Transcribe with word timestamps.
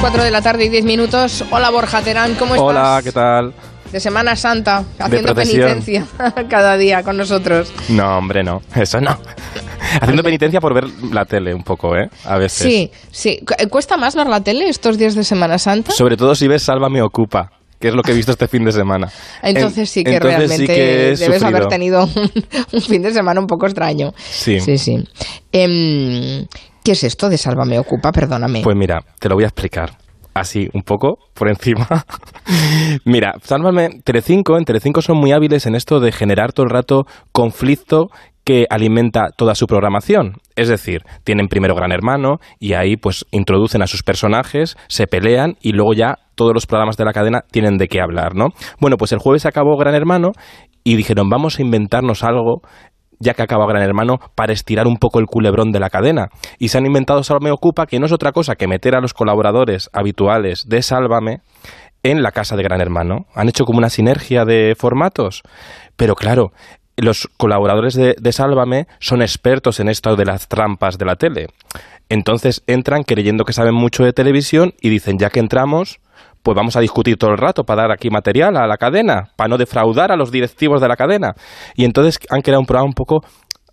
4 0.00 0.24
de 0.24 0.30
la 0.30 0.40
tarde 0.42 0.64
y 0.64 0.68
10 0.68 0.84
minutos. 0.84 1.44
Hola 1.50 1.70
Borja 1.70 2.00
Terán, 2.02 2.34
¿cómo 2.34 2.54
estás? 2.54 2.68
Hola, 2.68 3.00
¿qué 3.04 3.12
tal? 3.12 3.52
De 3.92 4.00
Semana 4.00 4.36
Santa, 4.36 4.84
haciendo 4.98 5.34
penitencia 5.34 6.06
cada 6.48 6.76
día 6.76 7.02
con 7.02 7.16
nosotros. 7.16 7.72
No, 7.88 8.18
hombre, 8.18 8.42
no. 8.42 8.62
Eso 8.74 9.00
no. 9.00 9.18
Haciendo 10.00 10.22
penitencia 10.22 10.60
por 10.60 10.72
ver 10.72 10.84
la 11.12 11.24
tele 11.24 11.52
un 11.52 11.64
poco, 11.64 11.96
¿eh? 11.96 12.08
A 12.24 12.38
veces. 12.38 12.62
Sí, 12.62 12.90
sí. 13.10 13.40
Cu- 13.44 13.68
¿Cuesta 13.68 13.96
más 13.96 14.14
ver 14.14 14.28
la 14.28 14.40
tele 14.40 14.68
estos 14.68 14.96
días 14.96 15.16
de 15.16 15.24
Semana 15.24 15.58
Santa? 15.58 15.90
Sobre 15.90 16.16
todo 16.16 16.36
si 16.36 16.46
ves 16.46 16.62
Sálvame 16.62 17.02
Ocupa, 17.02 17.50
que 17.80 17.88
es 17.88 17.94
lo 17.94 18.02
que 18.04 18.12
he 18.12 18.14
visto 18.14 18.30
este 18.30 18.46
fin 18.46 18.64
de 18.64 18.70
semana. 18.70 19.10
Entonces 19.42 19.78
En- 19.78 19.86
sí 19.88 20.04
que 20.04 20.14
entonces 20.14 20.38
realmente 20.38 20.56
sí 20.58 20.66
que 20.72 21.08
he 21.12 21.16
debes 21.16 21.42
haber 21.42 21.66
tenido 21.66 22.04
un, 22.14 22.30
un 22.72 22.80
fin 22.82 23.02
de 23.02 23.12
semana 23.12 23.40
un 23.40 23.48
poco 23.48 23.66
extraño. 23.66 24.12
Sí. 24.16 24.60
Sí, 24.60 24.78
sí. 24.78 24.96
Em, 25.50 26.46
¿Qué 26.84 26.92
es 26.92 27.04
esto 27.04 27.28
de 27.28 27.38
Sálvame 27.38 27.78
Ocupa? 27.78 28.12
Perdóname. 28.12 28.62
Pues 28.62 28.76
mira, 28.76 29.00
te 29.18 29.28
lo 29.28 29.34
voy 29.34 29.44
a 29.44 29.48
explicar. 29.48 29.98
Así, 30.32 30.68
un 30.72 30.82
poco 30.82 31.18
por 31.34 31.48
encima. 31.48 31.86
mira, 33.04 33.34
Sálvame, 33.42 34.00
Telecinco, 34.04 34.56
en 34.56 34.64
Telecinco 34.64 35.02
son 35.02 35.18
muy 35.18 35.32
hábiles 35.32 35.66
en 35.66 35.74
esto 35.74 36.00
de 36.00 36.12
generar 36.12 36.52
todo 36.52 36.64
el 36.64 36.70
rato 36.70 37.04
conflicto 37.32 38.08
que 38.44 38.66
alimenta 38.70 39.28
toda 39.36 39.54
su 39.54 39.66
programación. 39.66 40.34
Es 40.56 40.68
decir, 40.68 41.02
tienen 41.24 41.48
primero 41.48 41.74
Gran 41.74 41.92
Hermano 41.92 42.38
y 42.58 42.72
ahí 42.72 42.96
pues 42.96 43.26
introducen 43.32 43.82
a 43.82 43.86
sus 43.86 44.02
personajes, 44.02 44.76
se 44.88 45.06
pelean 45.06 45.56
y 45.60 45.72
luego 45.72 45.92
ya 45.94 46.16
todos 46.36 46.54
los 46.54 46.66
programas 46.66 46.96
de 46.96 47.04
la 47.04 47.12
cadena 47.12 47.42
tienen 47.50 47.76
de 47.76 47.88
qué 47.88 48.00
hablar, 48.00 48.34
¿no? 48.34 48.46
Bueno, 48.80 48.96
pues 48.96 49.12
el 49.12 49.18
jueves 49.18 49.46
acabó 49.46 49.76
Gran 49.76 49.94
Hermano 49.94 50.30
y 50.84 50.96
dijeron, 50.96 51.28
vamos 51.28 51.58
a 51.58 51.62
inventarnos 51.62 52.24
algo 52.24 52.62
ya 53.20 53.34
que 53.34 53.42
acaba 53.42 53.66
Gran 53.66 53.82
Hermano, 53.82 54.18
para 54.34 54.52
estirar 54.52 54.86
un 54.86 54.96
poco 54.96 55.20
el 55.20 55.26
culebrón 55.26 55.70
de 55.70 55.78
la 55.78 55.90
cadena. 55.90 56.30
Y 56.58 56.68
se 56.68 56.78
han 56.78 56.86
inventado 56.86 57.22
Sálvame 57.22 57.52
Ocupa, 57.52 57.86
que 57.86 58.00
no 58.00 58.06
es 58.06 58.12
otra 58.12 58.32
cosa 58.32 58.56
que 58.56 58.66
meter 58.66 58.96
a 58.96 59.00
los 59.00 59.14
colaboradores 59.14 59.88
habituales 59.92 60.64
de 60.66 60.82
Sálvame 60.82 61.42
en 62.02 62.22
la 62.22 62.32
casa 62.32 62.56
de 62.56 62.62
Gran 62.62 62.80
Hermano. 62.80 63.26
Han 63.34 63.48
hecho 63.48 63.64
como 63.64 63.78
una 63.78 63.90
sinergia 63.90 64.44
de 64.44 64.74
formatos. 64.76 65.42
Pero 65.96 66.14
claro, 66.14 66.52
los 66.96 67.28
colaboradores 67.36 67.94
de, 67.94 68.16
de 68.18 68.32
Sálvame 68.32 68.86
son 68.98 69.22
expertos 69.22 69.80
en 69.80 69.88
esto 69.88 70.16
de 70.16 70.24
las 70.24 70.48
trampas 70.48 70.98
de 70.98 71.04
la 71.04 71.16
tele. 71.16 71.46
Entonces 72.08 72.62
entran 72.66 73.04
creyendo 73.04 73.44
que 73.44 73.52
saben 73.52 73.74
mucho 73.74 74.02
de 74.02 74.12
televisión 74.12 74.74
y 74.80 74.88
dicen, 74.88 75.18
ya 75.18 75.30
que 75.30 75.40
entramos, 75.40 76.00
pues 76.42 76.54
vamos 76.54 76.76
a 76.76 76.80
discutir 76.80 77.16
todo 77.16 77.30
el 77.30 77.38
rato 77.38 77.64
para 77.64 77.82
dar 77.82 77.92
aquí 77.92 78.10
material 78.10 78.56
a 78.56 78.66
la 78.66 78.76
cadena, 78.76 79.30
para 79.36 79.48
no 79.48 79.58
defraudar 79.58 80.10
a 80.12 80.16
los 80.16 80.30
directivos 80.30 80.80
de 80.80 80.88
la 80.88 80.96
cadena. 80.96 81.34
Y 81.74 81.84
entonces 81.84 82.18
han 82.30 82.40
creado 82.42 82.60
un 82.60 82.66
programa 82.66 82.88
un 82.88 82.94
poco, 82.94 83.24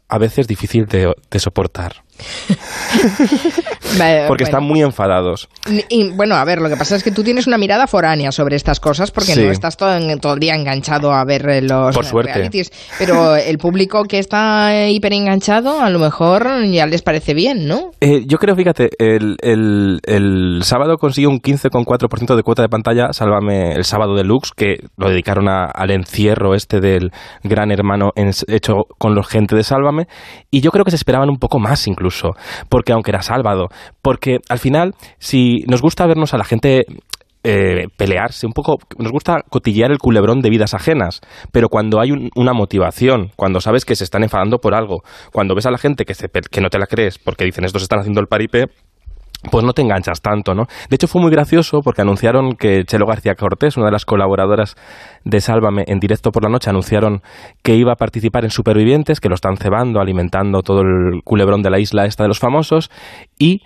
a 0.10 0.18
veces, 0.18 0.48
difícil 0.48 0.86
de, 0.86 1.14
de 1.30 1.40
soportar, 1.40 2.04
porque 4.28 4.44
están 4.44 4.64
muy 4.64 4.82
enfadados. 4.82 5.50
Y, 5.90 6.10
bueno, 6.12 6.36
a 6.36 6.46
ver, 6.46 6.62
lo 6.62 6.70
que 6.70 6.78
pasa 6.78 6.96
es 6.96 7.04
que 7.04 7.12
tú 7.12 7.24
tienes 7.24 7.48
una 7.48 7.58
mirada 7.58 7.88
foránea 7.88 8.32
sobre 8.32 8.56
estas 8.56 8.80
cosas 8.80 9.12
porque 9.12 9.34
Sí. 9.34 9.44
no 9.44 9.52
estás 9.52 9.78
todo, 9.78 9.96
en- 9.96 10.20
todo 10.20 10.34
el 10.34 10.40
día 10.40 10.56
enganchado 10.56 11.12
a 11.14 11.24
ver 11.26 11.48
eh, 11.50 11.62
los 11.62 11.96
Por 11.96 12.06
suerte. 12.06 12.34
realities. 12.34 12.72
Pero 12.98 13.36
el 13.36 13.58
público 13.58 14.04
que 14.04 14.20
está 14.20 14.88
hiper 14.90 15.14
enganchado, 15.14 15.82
a 15.82 15.90
lo 15.90 16.00
mejor 16.00 16.64
ya 16.66 16.86
les 16.86 17.02
parece 17.02 17.34
bien, 17.34 17.68
¿no? 17.68 17.92
Eh, 18.02 18.24
yo 18.26 18.38
creo, 18.38 18.56
fíjate, 18.56 18.90
el, 19.00 19.36
el, 19.42 20.00
el 20.04 20.60
sábado 20.64 20.98
consiguió 20.98 21.30
un 21.30 21.40
15,4% 21.40 22.36
de 22.36 22.44
cuota 22.44 22.62
de 22.62 22.70
pantalla, 22.70 23.14
Sálvame 23.14 23.74
el 23.74 23.84
sábado 23.84 24.16
deluxe, 24.16 24.52
que 24.56 24.76
lo 24.98 25.10
dedicaron 25.10 25.48
a- 25.50 25.66
al 25.66 25.92
encierro 25.92 26.56
este 26.56 26.80
del 26.80 27.12
gran 27.44 27.72
hermano 27.72 28.12
en- 28.16 28.32
hecho 28.48 28.74
con 28.98 29.16
los 29.16 29.28
gente 29.28 29.56
de 29.56 29.64
Sálvame, 29.64 30.08
y 30.52 30.62
yo 30.62 30.72
creo 30.72 30.86
que 30.86 30.92
se 30.92 30.98
esperaban 30.98 31.30
un 31.30 31.38
poco 31.38 31.60
más 31.60 31.88
incluso, 31.88 32.07
porque 32.70 32.94
aunque 32.94 33.12
era 33.12 33.22
sábado, 33.22 33.68
porque 34.02 34.40
al 34.50 34.60
final, 34.60 34.94
si 35.20 35.64
nos 35.68 35.82
gusta 35.82 36.06
vernos 36.08 36.34
a 36.34 36.38
la 36.38 36.44
gente 36.44 36.86
eh, 37.44 37.86
pelearse, 37.96 38.46
un 38.46 38.52
poco, 38.52 38.78
nos 38.98 39.12
gusta 39.12 39.38
cotillear 39.50 39.92
el 39.92 40.00
culebrón 40.00 40.42
de 40.42 40.50
vidas 40.50 40.74
ajenas, 40.74 41.22
pero 41.54 41.70
cuando 41.70 42.02
hay 42.02 42.12
un- 42.12 42.30
una 42.36 42.52
motivación, 42.52 43.32
cuando 43.38 43.62
sabes 43.62 43.86
que 43.86 43.96
se 43.96 44.04
están 44.04 44.24
enfadando 44.24 44.58
por 44.58 44.74
algo, 44.76 45.02
cuando 45.32 45.56
ves 45.56 45.66
a 45.66 45.72
la 45.72 45.78
gente 45.78 46.04
que, 46.04 46.14
se 46.14 46.28
que 46.28 46.60
no 46.62 46.70
te 46.70 46.78
la 46.80 46.88
crees 46.88 47.18
porque 47.20 47.46
dicen 47.46 47.64
estos 47.64 47.84
están 47.84 48.00
haciendo 48.00 48.20
el 48.20 48.28
paripé, 48.28 48.66
pues 49.52 49.64
no 49.64 49.74
te 49.74 49.82
enganchas 49.82 50.22
tanto, 50.22 50.54
¿no? 50.56 50.66
De 50.90 50.96
hecho 50.96 51.08
fue 51.08 51.22
muy 51.22 51.32
gracioso 51.32 51.82
porque 51.84 52.02
anunciaron 52.02 52.54
que 52.54 52.84
Chelo 52.86 53.06
García 53.06 53.36
Cortés, 53.36 53.78
una 53.78 53.86
de 53.88 53.92
las 53.92 54.06
colaboradoras 54.06 54.76
de 55.24 55.42
Sálvame 55.42 55.84
en 55.88 56.00
directo 56.00 56.32
por 56.32 56.44
la 56.44 56.50
noche, 56.50 56.70
anunciaron 56.70 57.22
que 57.62 57.76
iba 57.76 57.94
a 57.94 57.96
participar 57.96 58.44
en 58.44 58.50
Supervivientes, 58.50 59.20
que 59.20 59.30
lo 59.30 59.36
están 59.36 59.58
cebando, 59.58 60.00
alimentando 60.00 60.62
todo 60.62 60.82
el 60.82 61.22
culebrón 61.24 61.62
de 61.62 61.70
la 61.70 61.80
isla 61.80 62.06
esta 62.06 62.24
de 62.24 62.30
los 62.30 62.40
famosos, 62.40 62.90
y 63.38 63.62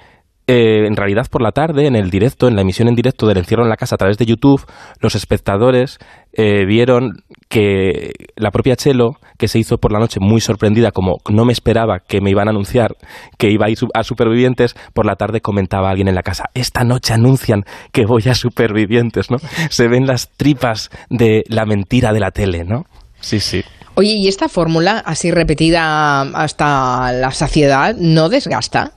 eh, 0.53 0.85
en 0.85 0.97
realidad 0.97 1.28
por 1.31 1.41
la 1.41 1.53
tarde, 1.53 1.88
en 1.88 1.95
el 1.95 2.09
directo, 2.09 2.50
en 2.50 2.57
la 2.57 2.62
emisión 2.63 2.89
en 2.89 2.95
directo 2.95 3.25
del 3.25 3.38
encierro 3.38 3.63
en 3.63 3.69
la 3.69 3.78
casa 3.78 3.95
a 3.95 3.97
través 3.97 4.17
de 4.17 4.25
YouTube, 4.25 4.62
los 5.00 5.16
espectadores 5.16 5.97
eh, 6.34 6.66
vieron 6.66 7.23
que 7.47 8.12
la 8.35 8.51
propia 8.51 8.75
Chelo, 8.75 9.11
que 9.38 9.47
se 9.47 9.59
hizo 9.59 9.78
por 9.78 9.94
la 9.94 10.00
noche 10.00 10.19
muy 10.19 10.41
sorprendida, 10.41 10.91
como 10.91 11.19
no 11.29 11.45
me 11.45 11.53
esperaba 11.53 12.00
que 12.06 12.19
me 12.19 12.31
iban 12.31 12.50
a 12.50 12.51
anunciar 12.51 12.97
que 13.38 13.50
iba 13.50 13.67
a 13.67 13.69
ir 13.69 13.78
a 13.94 14.03
Supervivientes, 14.03 14.75
por 14.94 15.06
la 15.06 15.16
tarde 15.16 15.40
comentaba 15.40 15.88
a 15.88 15.91
alguien 15.91 16.09
en 16.09 16.16
la 16.16 16.22
casa, 16.22 16.50
esta 16.53 16.84
noche 16.84 17.13
anuncian 17.13 17.63
que 17.94 18.06
voy 18.06 18.23
a 18.29 18.35
Supervivientes, 18.35 19.31
¿no? 19.31 19.38
Se 19.69 19.88
ven 19.88 20.06
las 20.06 20.31
tripas 20.35 20.90
de 21.09 21.45
la 21.47 21.66
mentira 21.66 22.11
de 22.11 22.19
la 22.19 22.31
tele, 22.31 22.66
¿no? 22.66 22.84
Sí, 23.22 23.40
sí. 23.40 23.63
Oye, 23.95 24.16
¿y 24.16 24.28
esta 24.28 24.50
fórmula, 24.50 25.01
así 25.06 25.31
repetida 25.31 26.22
hasta 26.22 27.13
la 27.13 27.31
saciedad, 27.31 27.95
no 27.97 28.28
desgasta? 28.28 28.94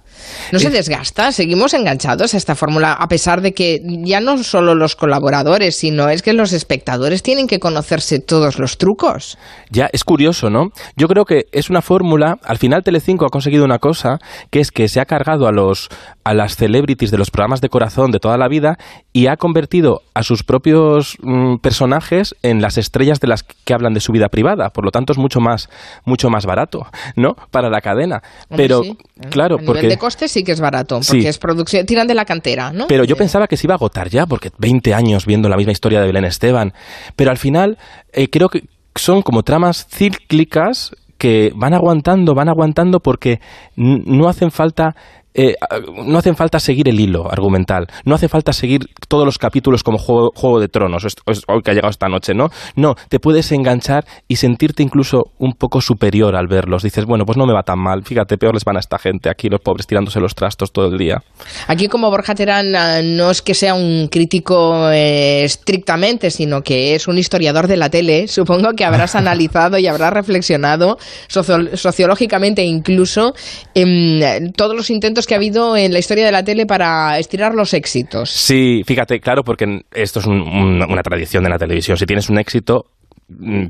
¿No 0.53 0.59
se 0.59 0.69
Eh, 0.69 0.71
desgasta? 0.71 1.33
¿Seguimos 1.33 1.75
enganchados 1.75 2.35
a 2.35 2.37
esta 2.37 2.55
fórmula 2.55 2.93
a 2.93 3.09
pesar 3.09 3.41
de 3.41 3.53
que 3.53 3.81
ya 3.85 4.21
no 4.21 4.43
solo 4.43 4.75
los 4.75 4.97
colaboradores, 4.97 5.77
sino 5.77 6.09
es 6.09 6.23
que 6.23 6.33
los 6.33 6.53
espectadores 6.53 7.23
tienen 7.23 7.47
que 7.47 7.59
conocerse 7.61 8.21
todos 8.21 8.59
los 8.59 8.79
trucos? 8.79 9.39
Ya, 9.71 9.89
es 9.93 10.05
curioso, 10.05 10.51
¿no? 10.51 10.71
Yo 10.97 11.09
creo 11.09 11.25
que 11.25 11.47
es 11.53 11.71
una 11.71 11.83
fórmula. 11.83 12.39
Al 12.43 12.59
final 12.59 12.83
Telecinco 12.83 13.27
ha 13.27 13.31
conseguido 13.31 13.65
una 13.65 13.79
cosa, 13.79 14.19
que 14.51 14.61
es 14.61 14.71
que 14.71 14.89
se 14.89 15.01
ha 15.01 15.05
cargado 15.05 15.47
a 15.47 15.53
los 15.53 15.89
a 16.25 16.33
las 16.33 16.57
celebrities 16.57 17.11
de 17.11 17.19
los 17.19 17.31
programas 17.31 17.61
de 17.61 17.69
corazón 17.69 18.11
de 18.11 18.19
toda 18.19 18.39
la 18.39 18.49
vida 18.49 18.79
y 19.13 19.27
ha 19.27 19.37
convertido 19.37 20.01
a 20.15 20.23
sus 20.23 20.43
propios 20.43 21.19
mm, 21.21 21.57
personajes 21.57 22.35
en 22.43 22.63
las 22.63 22.79
estrellas 22.79 23.21
de 23.21 23.29
las 23.29 23.43
que 23.43 23.75
hablan 23.75 23.93
de 23.93 24.01
su 24.01 24.11
vida 24.11 24.29
privada. 24.31 24.71
Por 24.71 24.87
lo 24.87 24.91
tanto, 24.91 25.13
es 25.13 25.19
mucho 25.19 25.41
más 25.41 25.69
mucho 26.05 26.31
más 26.31 26.47
barato, 26.47 26.87
¿no? 27.17 27.35
Para 27.51 27.69
la 27.69 27.81
cadena. 27.81 28.23
Pero 28.57 28.83
sí. 28.83 28.97
claro, 29.31 29.57
a 29.57 29.59
nivel 29.59 29.67
porque 29.67 29.89
de 29.89 29.99
costes 30.15 30.33
sí 30.33 30.45
que 30.45 30.53
es 30.53 30.61
barato, 30.61 31.03
Sí. 31.03 31.13
porque 31.13 31.29
es 31.29 31.39
producción, 31.39 31.85
tiran 31.87 32.07
de 32.07 32.15
la 32.15 32.25
cantera, 32.25 32.73
¿no? 32.73 32.87
pero 32.87 33.05
yo 33.05 33.17
pensaba 33.17 33.47
que 33.49 33.57
se 33.57 33.67
iba 33.67 33.75
a 33.75 33.77
agotar 33.77 34.09
ya, 34.09 34.27
porque 34.27 34.51
20 34.59 34.95
años 34.95 35.27
viendo 35.27 35.49
la 35.49 35.57
misma 35.57 35.73
historia 35.73 36.01
de 36.01 36.07
Belén 36.07 36.25
Esteban. 36.25 36.73
Pero 37.17 37.31
al 37.31 37.39
final, 37.39 37.79
eh, 38.13 38.29
creo 38.31 38.49
que 38.49 38.63
son 38.95 39.23
como 39.23 39.43
tramas 39.43 39.87
cíclicas 39.91 40.93
que 41.19 41.53
van 41.57 41.75
aguantando, 41.75 42.35
van 42.35 42.49
aguantando 42.49 43.01
porque 43.01 43.41
no 43.77 44.29
hacen 44.29 44.51
falta. 44.51 44.95
Eh, 45.35 45.55
a- 45.61 45.79
no 46.07 46.19
hacen 46.19 46.37
falta 46.37 46.59
seguir 46.61 46.89
el 46.89 46.99
hilo 47.01 47.31
argumental, 47.31 47.87
no 48.05 48.15
hace 48.15 48.29
falta 48.29 48.53
seguir 48.53 48.87
todos 49.09 49.25
los 49.27 49.39
capítulos 49.39 49.83
como 49.83 49.99
Juego, 49.99 50.31
Juego 50.35 50.61
de 50.61 50.69
Tronos, 50.69 51.05
es- 51.05 51.17
es 51.27 51.43
hoy 51.49 51.63
que 51.63 51.71
ha 51.73 51.75
llegado 51.75 51.91
esta 51.91 52.09
noche, 52.09 52.35
¿no? 52.35 52.49
No, 52.77 52.95
te 53.09 53.21
puedes 53.21 53.51
enganchar 53.53 54.05
y 54.29 54.37
sentirte 54.37 54.83
incluso 54.83 55.33
un 55.39 55.53
poco 55.55 55.81
superior 55.81 56.37
al 56.37 56.47
verlos. 56.47 56.83
Dices, 56.83 57.05
bueno, 57.05 57.25
pues 57.27 57.37
no 57.37 57.47
me 57.47 57.53
va 57.53 57.63
tan 57.63 57.79
mal, 57.79 58.05
fíjate, 58.05 58.39
peor 58.39 58.55
les 58.55 58.65
van 58.65 58.77
a 58.77 58.81
esta 58.81 58.99
gente, 58.99 59.29
aquí 59.29 59.49
los 59.49 59.61
pobres 59.61 59.87
tirándose 59.87 60.21
los 60.21 60.35
trastos 60.35 60.73
todo 60.73 60.87
el 60.87 60.99
día. 60.99 61.23
Aquí 61.67 61.89
como 61.89 62.11
Borja 62.11 62.35
Terán 62.35 62.75
ah, 62.77 63.01
no 63.03 63.31
es 63.31 63.43
que 63.43 63.55
sea 63.55 63.75
un 63.75 64.09
crítico 64.09 64.89
eh, 64.91 65.45
estrictamente, 65.45 66.31
sino 66.31 66.63
que 66.63 66.95
es 66.95 67.09
un 67.09 67.19
historiador 67.19 67.67
de 67.67 67.77
la 67.77 67.91
tele, 67.91 68.29
supongo 68.29 68.73
que 68.77 68.85
habrás 68.85 69.15
analizado 69.15 69.79
y 69.79 69.87
habrás 69.87 70.13
reflexionado 70.13 70.99
socio- 71.29 71.77
sociológicamente 71.77 72.63
incluso 72.65 73.35
en 73.75 74.53
todos 74.53 74.77
los 74.77 74.91
intentos 74.91 75.24
que 75.27 75.35
ha 75.35 75.37
habido 75.37 75.77
en 75.77 75.93
la 75.93 75.99
historia 75.99 76.25
de 76.27 76.33
la 76.33 76.45
tele 76.45 76.67
para 76.67 77.19
estirar 77.19 77.55
los 77.55 77.75
éxitos. 77.75 78.31
Sí, 78.31 78.83
fíjate, 78.87 79.21
claro, 79.21 79.45
porque 79.45 79.83
esto 79.93 80.21
es 80.21 80.27
un- 80.27 80.41
un- 80.43 80.83
una 80.91 81.03
tradición 81.03 81.45
de 81.45 81.51
la 81.51 81.59
televisión. 81.59 81.97
Si 81.97 82.07
tienes 82.07 82.29
un 82.31 82.39
éxito, 82.39 82.87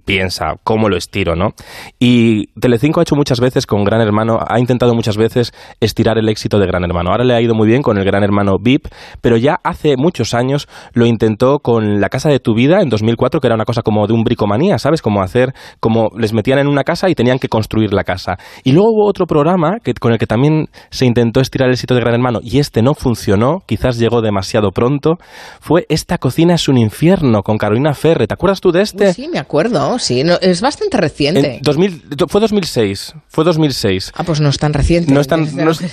piensa 0.04 0.56
cómo 0.64 0.88
lo 0.88 0.96
estiro, 0.96 1.36
¿no? 1.36 1.50
Y 1.98 2.46
Telecinco 2.58 3.00
ha 3.00 3.02
hecho 3.02 3.16
muchas 3.16 3.40
veces 3.40 3.66
con 3.66 3.84
Gran 3.84 4.00
Hermano, 4.00 4.38
ha 4.46 4.58
intentado 4.58 4.94
muchas 4.94 5.16
veces 5.16 5.52
estirar 5.80 6.18
el 6.18 6.28
éxito 6.28 6.58
de 6.58 6.66
Gran 6.66 6.84
Hermano. 6.84 7.10
Ahora 7.10 7.24
le 7.24 7.34
ha 7.34 7.40
ido 7.40 7.54
muy 7.54 7.66
bien 7.66 7.82
con 7.82 7.98
el 7.98 8.04
Gran 8.04 8.22
Hermano 8.22 8.56
VIP, 8.60 8.86
pero 9.20 9.36
ya 9.36 9.60
hace 9.62 9.96
muchos 9.96 10.34
años 10.34 10.68
lo 10.92 11.06
intentó 11.06 11.58
con 11.60 12.00
La 12.00 12.08
Casa 12.08 12.28
de 12.28 12.40
tu 12.40 12.54
Vida 12.54 12.80
en 12.80 12.88
2004, 12.88 13.40
que 13.40 13.46
era 13.46 13.54
una 13.54 13.64
cosa 13.64 13.82
como 13.82 14.06
de 14.06 14.12
un 14.12 14.24
bricomanía, 14.24 14.78
¿sabes? 14.78 15.02
Como 15.02 15.22
hacer, 15.22 15.54
como 15.80 16.10
les 16.18 16.32
metían 16.32 16.58
en 16.58 16.66
una 16.66 16.84
casa 16.84 17.08
y 17.08 17.14
tenían 17.14 17.38
que 17.38 17.48
construir 17.48 17.92
la 17.92 18.04
casa. 18.04 18.36
Y 18.64 18.72
luego 18.72 18.90
hubo 18.90 19.08
otro 19.08 19.26
programa 19.26 19.78
que, 19.82 19.94
con 19.94 20.12
el 20.12 20.18
que 20.18 20.26
también 20.26 20.68
se 20.90 21.06
intentó 21.06 21.40
estirar 21.40 21.68
el 21.68 21.74
éxito 21.74 21.94
de 21.94 22.00
Gran 22.00 22.14
Hermano 22.14 22.40
y 22.42 22.58
este 22.58 22.82
no 22.82 22.94
funcionó, 22.94 23.62
quizás 23.66 23.98
llegó 23.98 24.20
demasiado 24.20 24.70
pronto, 24.70 25.14
fue 25.60 25.86
Esta 25.88 26.18
cocina 26.18 26.54
es 26.54 26.68
un 26.68 26.76
infierno 26.76 27.42
con 27.42 27.56
Carolina 27.56 27.94
Ferre. 27.94 28.26
¿Te 28.26 28.34
acuerdas 28.34 28.60
tú 28.60 28.72
de 28.72 28.82
este? 28.82 29.12
Sí, 29.12 29.28
me 29.28 29.38
acuerdo, 29.44 29.98
sí. 29.98 30.22
es 30.40 30.60
bastante 30.60 30.96
reciente. 30.96 31.60
2000, 31.62 32.02
fue 32.28 32.40
2006. 32.40 33.14
Fue 33.28 33.44
2006. 33.44 34.12
Ah, 34.16 34.24
pues 34.24 34.40
no 34.40 34.48
es 34.48 34.58
tan 34.58 34.72
reciente. 34.72 35.12
No 35.12 35.20
es 35.20 35.28
tan. 35.28 35.46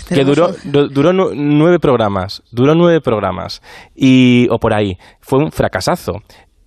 que 0.10 0.24
duró, 0.24 0.56
duró 0.64 1.14
nueve 1.14 1.80
programas. 1.80 2.42
Duró 2.52 2.76
nueve 2.76 3.02
programas. 3.02 3.62
Y, 3.96 4.48
o 4.50 4.60
por 4.60 4.74
ahí. 4.74 4.98
Fue 5.22 5.40
un 5.40 5.52
fracasazo 5.52 6.22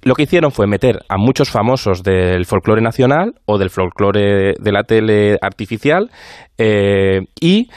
lo 0.04 0.14
que 0.14 0.24
hicieron 0.24 0.52
fue 0.52 0.66
meter 0.66 1.02
a 1.08 1.16
muchos 1.16 1.50
famosos 1.50 2.02
del 2.02 2.44
folclore 2.44 2.82
nacional 2.82 3.34
o 3.46 3.56
del 3.58 3.70
folclore 3.70 4.54
de 4.60 4.72
la 4.72 4.84
tele 4.84 5.38
artificial 5.40 6.10
eh, 6.58 7.22
y 7.40 7.70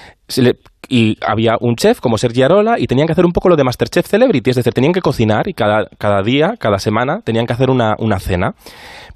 y 0.90 1.18
había 1.26 1.58
un 1.60 1.76
chef 1.76 2.00
como 2.00 2.18
Sergi 2.18 2.42
Arola 2.44 2.80
y 2.80 2.88
tenían 2.88 3.08
que 3.08 3.14
hacer 3.14 3.26
un 3.26 3.32
poco 3.32 3.50
lo 3.50 3.56
de 3.56 3.64
Masterchef 3.64 4.08
Celebrity, 4.08 4.50
es 4.50 4.56
decir, 4.56 4.74
tenían 4.74 4.94
que 4.94 5.02
cocinar 5.02 5.48
y 5.48 5.54
cada, 5.54 5.88
cada 5.98 6.22
día, 6.24 6.56
cada 6.60 6.80
semana, 6.80 7.22
tenían 7.22 7.46
que 7.46 7.54
hacer 7.54 7.70
una, 7.70 7.96
una 8.00 8.20
cena. 8.20 8.56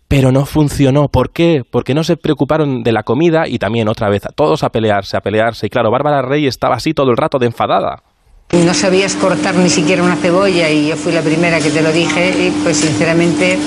Pero 0.08 0.34
no 0.34 0.46
funcionó. 0.46 1.08
¿Por 1.08 1.32
qué? 1.32 1.64
Porque 1.70 1.94
no 1.94 2.04
se 2.04 2.18
preocuparon 2.18 2.84
de 2.84 2.92
la 2.92 3.04
comida 3.04 3.48
y 3.48 3.60
también 3.60 3.88
otra 3.88 4.10
vez 4.10 4.24
todos 4.36 4.64
a 4.64 4.70
pelearse, 4.70 5.16
a 5.16 5.22
pelearse. 5.22 5.68
Y 5.68 5.70
claro, 5.70 5.90
Bárbara 5.90 6.22
Rey 6.22 6.48
estaba 6.48 6.76
así 6.76 6.94
todo 6.94 7.12
el 7.12 7.18
rato 7.18 7.40
de 7.40 7.46
enfadada. 7.46 8.04
No 8.52 8.74
sabías 8.74 9.16
cortar 9.16 9.56
ni 9.56 9.70
siquiera 9.70 10.04
una 10.04 10.18
cebolla 10.18 10.70
y 10.70 10.90
yo 10.90 10.98
fui 10.98 11.14
la 11.14 11.22
primera 11.22 11.62
que 11.62 11.70
te 11.70 11.82
lo 11.82 11.94
dije 11.94 12.48
y 12.48 12.52
pues 12.64 12.78
sinceramente 12.78 13.58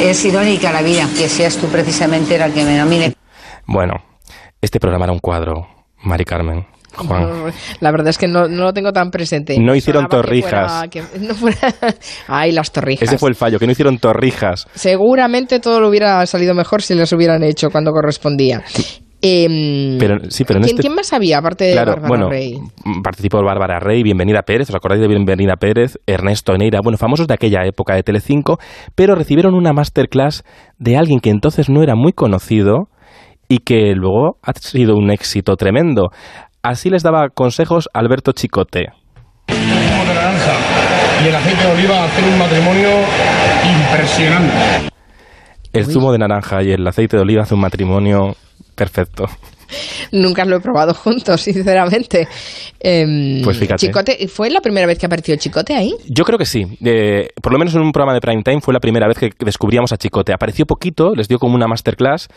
es 0.00 0.24
irónica 0.24 0.70
la 0.70 0.82
vida 0.82 1.08
que 1.18 1.28
seas 1.28 1.56
tú 1.56 1.66
precisamente 1.66 2.38
la 2.38 2.50
que 2.50 2.64
me 2.64 2.78
nomine. 2.78 3.14
Bueno, 3.66 3.94
este 4.60 4.78
programa 4.78 5.06
era 5.06 5.12
un 5.12 5.18
cuadro, 5.18 5.66
Mari 6.04 6.24
Carmen. 6.24 6.73
La 7.80 7.90
verdad 7.90 8.08
es 8.08 8.18
que 8.18 8.28
no, 8.28 8.46
lo 8.46 8.72
tengo 8.72 8.92
tan 8.92 9.10
presente. 9.10 9.58
No 9.58 9.74
hicieron 9.74 10.06
torrijas. 10.06 10.88
Ay, 12.28 12.52
las 12.52 12.72
torrijas. 12.72 13.08
Ese 13.08 13.18
fue 13.18 13.30
el 13.30 13.36
fallo, 13.36 13.58
que 13.58 13.66
no 13.66 13.72
hicieron 13.72 13.98
torrijas. 13.98 14.66
Seguramente 14.74 15.60
todo 15.60 15.80
lo 15.80 15.88
hubiera 15.88 16.24
salido 16.26 16.54
mejor 16.54 16.82
si 16.82 16.94
las 16.94 17.12
hubieran 17.12 17.42
hecho 17.42 17.70
cuando 17.70 17.92
correspondía. 17.92 18.62
Em, 19.26 19.96
pero, 19.98 20.18
sí, 20.28 20.44
pero 20.44 20.60
este 20.60 20.82
¿Quién, 20.82 20.94
más 20.94 21.14
había 21.14 21.38
aparte 21.38 21.64
de 21.64 21.76
Bárbara 21.76 22.08
bueno, 22.08 22.28
Rey? 22.28 22.58
Participó 23.02 23.42
Bárbara 23.42 23.80
Rey, 23.80 24.02
Bienvenida 24.02 24.42
Pérez, 24.42 24.68
¿os 24.68 24.74
acordáis 24.74 25.00
de 25.00 25.08
Bienvenida 25.08 25.56
Pérez? 25.56 25.98
Ernesto 26.06 26.54
Neira, 26.58 26.80
bueno, 26.82 26.98
famosos 26.98 27.26
de 27.26 27.32
aquella 27.32 27.64
época 27.64 27.94
de 27.94 28.02
Telecinco, 28.02 28.58
pero 28.94 29.14
recibieron 29.14 29.54
una 29.54 29.72
masterclass 29.72 30.44
de 30.76 30.98
alguien 30.98 31.20
que 31.20 31.30
entonces 31.30 31.70
no 31.70 31.82
era 31.82 31.94
muy 31.94 32.12
conocido 32.12 32.90
y 33.48 33.60
que 33.60 33.94
luego 33.94 34.36
ha 34.42 34.52
sido 34.60 34.94
un 34.94 35.10
éxito 35.10 35.56
tremendo. 35.56 36.10
Así 36.64 36.88
les 36.88 37.02
daba 37.02 37.28
consejos 37.28 37.90
Alberto 37.92 38.32
Chicote. 38.32 38.86
de 39.48 40.14
naranja 40.14 40.54
y 41.22 41.28
el 41.28 41.36
aceite 41.36 41.62
de 41.62 41.72
oliva 41.72 42.04
hacen 42.04 42.24
un 42.24 42.38
matrimonio 42.38 42.88
impresionante. 43.68 44.90
El 45.74 45.84
zumo 45.84 46.10
de 46.10 46.18
naranja 46.18 46.62
y 46.62 46.72
el 46.72 46.86
aceite 46.86 47.18
de 47.18 47.22
oliva 47.22 47.42
hacen 47.42 47.56
un 47.56 47.60
matrimonio 47.60 48.34
perfecto. 48.74 49.26
Nunca 50.12 50.44
lo 50.44 50.56
he 50.56 50.60
probado 50.60 50.94
juntos, 51.04 51.40
sinceramente. 51.42 52.28
Em, 52.80 53.42
pues 53.42 53.58
fíjate. 53.58 53.86
Chicote, 53.86 54.28
¿Fue 54.28 54.50
la 54.50 54.60
primera 54.60 54.86
vez 54.86 54.98
que 54.98 55.06
apareció 55.06 55.36
Chicote 55.36 55.74
ahí? 55.74 55.94
Yo 56.08 56.24
creo 56.24 56.38
que 56.38 56.46
sí. 56.46 56.64
por 57.42 57.52
lo 57.52 57.58
menos 57.58 57.74
en 57.74 57.82
un 57.82 57.92
programa 57.92 58.14
de 58.14 58.20
prime 58.20 58.42
time 58.42 58.60
fue 58.60 58.74
la 58.74 58.80
primera 58.80 59.06
vez 59.08 59.18
que 59.18 59.30
descubríamos 59.44 59.92
a 59.92 59.96
Chicote. 59.96 60.32
Apareció 60.32 60.66
poquito, 60.66 61.14
les 61.14 61.28
dio 61.28 61.38
como 61.38 61.54
una 61.54 61.66
masterclass. 61.66 62.28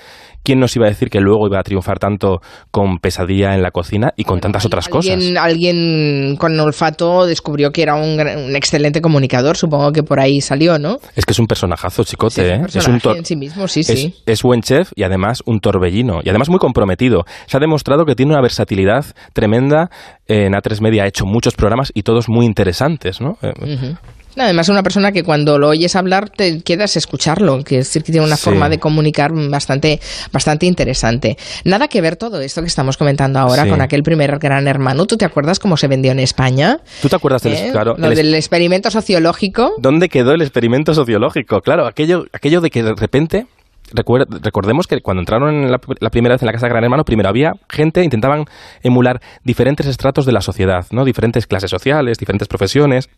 ¿Quién 0.43 0.59
nos 0.59 0.75
iba 0.75 0.85
a 0.85 0.89
decir 0.89 1.09
que 1.09 1.19
luego 1.19 1.47
iba 1.47 1.59
a 1.59 1.63
triunfar 1.63 1.99
tanto 1.99 2.39
con 2.71 2.99
Pesadilla 2.99 3.53
en 3.53 3.61
la 3.61 3.71
cocina 3.71 4.13
y 4.15 4.23
con 4.23 4.39
tantas 4.39 4.65
otras 4.65 4.87
cosas? 4.87 5.21
Alguien 5.37 6.37
con 6.37 6.57
olfato 6.59 7.25
descubrió 7.25 7.71
que 7.71 7.81
era 7.81 7.95
un, 7.95 8.19
excelente 8.55 9.01
comunicador, 9.01 9.57
supongo 9.57 9.91
que 9.91 10.03
por 10.03 10.19
ahí 10.19 10.39
salió, 10.39 10.79
¿no? 10.79 10.97
Es 11.15 11.25
que 11.25 11.33
es 11.33 11.39
un 11.39 11.47
personajazo, 11.47 12.03
Chicote. 12.03 12.47
¿eh? 12.47 12.61
es 12.73 12.87
un 12.87 12.99
en 13.15 13.25
sí 13.25 13.35
mismo, 13.35 13.67
sí, 13.67 13.83
sí. 13.83 14.13
Es 14.25 14.41
buen 14.41 14.61
chef 14.61 14.91
y 14.95 15.03
además 15.03 15.43
un 15.45 15.59
torbellino. 15.59 16.19
Y 16.23 16.29
además 16.29 16.49
muy 16.49 16.59
comprometido. 16.59 17.25
Se 17.45 17.57
ha 17.57 17.59
demostrado 17.59 18.06
que 18.06 18.15
tiene 18.15 18.33
una 18.33 18.41
versatilidad 18.41 19.06
tremenda. 19.33 19.89
En 20.27 20.53
A3 20.53 20.81
Media 20.81 21.03
ha 21.03 21.07
hecho 21.07 21.25
muchos 21.25 21.56
programas 21.56 21.91
y 21.94 22.03
todos 22.03 22.29
muy 22.29 22.45
interesantes, 22.45 23.21
¿no? 23.21 23.38
Uh 23.41 23.95
Además, 24.39 24.68
es 24.68 24.69
una 24.69 24.83
persona 24.83 25.12
que 25.12 25.24
cuando 25.24 25.57
lo 25.57 25.69
oyes 25.69 25.95
hablar 25.95 26.29
te 26.29 26.62
quedas 26.62 26.95
a 26.95 27.00
escucharlo, 27.00 27.63
que 27.63 27.79
es 27.79 27.88
decir, 27.88 28.03
que 28.03 28.12
tiene 28.12 28.25
una 28.25 28.38
forma 28.38 28.69
de 28.69 28.77
comunicar 28.77 29.31
bastante, 29.33 30.00
bastante 30.31 30.65
interesante. 30.65 31.38
Nada 31.63 31.88
que 31.88 32.01
ver 32.01 32.18
todo 32.18 32.39
esto 32.41 32.62
que 32.62 32.68
estamos 32.68 32.97
comentando 32.97 33.39
ahora 33.39 33.68
con 33.68 33.81
aquel 33.81 34.03
primer 34.03 34.38
gran 34.38 34.68
hermano. 34.68 35.06
¿Tú 35.06 35.18
te 35.18 35.25
acuerdas 35.25 35.59
cómo 35.59 35.75
se 35.75 35.88
vendió 35.88 36.12
en 36.12 36.19
España? 36.19 36.80
¿Tú 37.01 37.09
te 37.09 37.15
acuerdas 37.15 37.41
del, 37.41 37.53
¿Eh? 37.53 37.69
claro, 37.71 37.95
Lo 37.97 38.09
del 38.09 38.33
experimento 38.35 38.91
sociológico? 38.91 39.73
¿Dónde 39.80 40.09
quedó 40.09 40.33
el 40.33 40.41
experimento 40.41 40.94
sociológico? 40.94 41.62
Claro, 41.62 41.88
aquello, 41.88 42.25
aquello 42.31 42.62
de 42.62 42.69
que 42.69 42.83
de 42.83 42.94
repente 42.94 43.47
recordemos 43.93 44.87
que 44.87 45.01
cuando 45.01 45.21
entraron 45.21 45.71
la, 45.71 45.79
primera 46.09 46.35
vez 46.35 46.41
en 46.41 46.47
la 46.47 46.51
casa 46.51 46.67
de 46.67 46.71
Gran 46.71 46.83
Hermano, 46.83 47.03
primero 47.03 47.29
había 47.29 47.53
gente, 47.69 48.03
intentaban 48.03 48.45
emular 48.83 49.19
diferentes 49.43 49.85
estratos 49.87 50.25
de 50.25 50.31
la 50.31 50.41
sociedad, 50.41 50.85
¿no? 50.91 51.05
Diferentes 51.05 51.47
clases 51.47 51.69
sociales, 51.69 52.17
diferentes 52.17 52.47
profesiones. 52.47 53.09